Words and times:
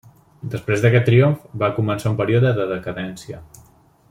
Després 0.53 0.85
d'aquest 0.85 1.05
triomf 1.09 1.45
va 1.65 1.71
començar 1.77 2.13
un 2.13 2.19
període 2.25 2.57
de 2.61 2.69
decadència. 2.75 3.43